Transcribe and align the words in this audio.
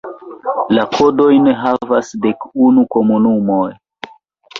La 0.77 0.85
kodojn 0.93 1.49
havas 1.65 2.09
dek 2.23 2.47
unu 2.69 2.87
komunumoj. 2.97 3.69